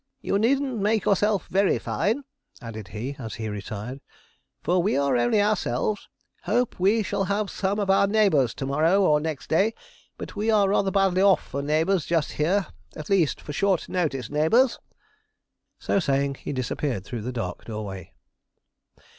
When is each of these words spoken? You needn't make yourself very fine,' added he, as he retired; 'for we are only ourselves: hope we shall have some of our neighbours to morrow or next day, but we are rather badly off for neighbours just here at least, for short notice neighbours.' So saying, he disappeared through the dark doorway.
You 0.19 0.39
needn't 0.39 0.79
make 0.81 1.05
yourself 1.05 1.45
very 1.47 1.77
fine,' 1.77 2.23
added 2.59 2.87
he, 2.87 3.15
as 3.19 3.35
he 3.35 3.49
retired; 3.49 4.01
'for 4.63 4.81
we 4.81 4.97
are 4.97 5.15
only 5.15 5.39
ourselves: 5.39 6.09
hope 6.45 6.79
we 6.79 7.03
shall 7.03 7.25
have 7.25 7.51
some 7.51 7.77
of 7.77 7.91
our 7.91 8.07
neighbours 8.07 8.55
to 8.55 8.65
morrow 8.65 9.03
or 9.03 9.19
next 9.19 9.45
day, 9.47 9.75
but 10.17 10.35
we 10.35 10.49
are 10.49 10.67
rather 10.69 10.89
badly 10.89 11.21
off 11.21 11.43
for 11.43 11.61
neighbours 11.61 12.07
just 12.07 12.31
here 12.31 12.65
at 12.95 13.11
least, 13.11 13.39
for 13.41 13.53
short 13.53 13.87
notice 13.89 14.31
neighbours.' 14.31 14.79
So 15.77 15.99
saying, 15.99 16.37
he 16.41 16.51
disappeared 16.51 17.03
through 17.05 17.21
the 17.21 17.31
dark 17.31 17.65
doorway. 17.65 18.11